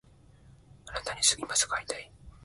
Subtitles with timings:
[0.87, 2.11] あなたに今すぐ会いたい